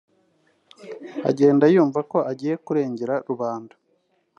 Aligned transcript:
agenda 1.29 1.65
yumva 1.73 1.99
ko 2.11 2.17
agiye 2.31 2.55
kurengera 2.65 3.15
rubanda 3.29 3.75